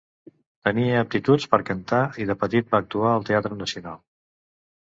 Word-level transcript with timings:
Tenia 0.67 0.95
aptituds 1.05 1.45
per 1.51 1.59
cantar 1.69 2.01
i 2.23 2.27
de 2.31 2.39
petit 2.45 2.73
va 2.75 2.81
actuar 2.85 3.13
al 3.15 3.29
Teatre 3.31 3.59
Nacional. 3.63 4.05